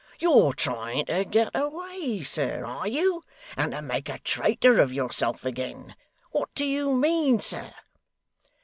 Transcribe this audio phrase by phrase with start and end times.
[0.19, 3.23] You're trying to get away, sir, are you,
[3.55, 5.95] and to make a traitor of yourself again?
[6.31, 7.71] What do you mean, sir?